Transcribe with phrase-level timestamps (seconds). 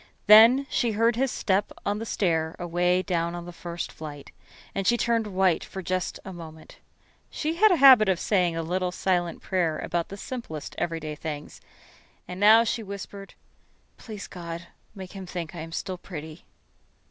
[0.25, 4.31] Then she heard his step on the stair away down on the first flight,
[4.73, 6.79] and she turned white for just a moment.
[7.29, 11.61] She had a habit of saying little silent prayers about the simplest everyday things,
[12.27, 13.35] and now she whispered:
[13.97, 16.45] "Please, God, make him think I am still pretty."